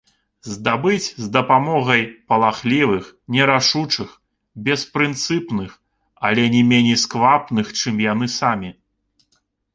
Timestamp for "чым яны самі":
7.83-8.75